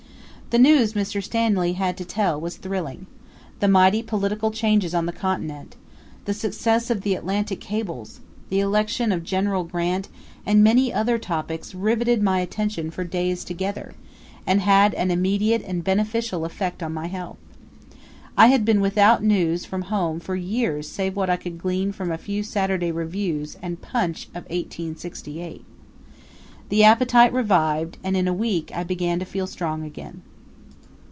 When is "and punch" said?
23.61-24.25